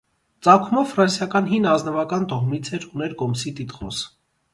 Ծագումով 0.45 0.93
ֆրանսիական 0.93 1.49
հին 1.51 1.67
ազնվականական 1.73 2.25
տոհմից 2.31 2.71
էր, 2.79 2.87
ուներ 2.95 3.15
կոմսի 3.21 3.53
տիտղոս։ 3.61 4.01